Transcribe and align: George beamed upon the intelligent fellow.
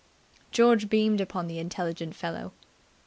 George 0.49 0.89
beamed 0.89 1.21
upon 1.21 1.45
the 1.45 1.59
intelligent 1.59 2.15
fellow. 2.15 2.53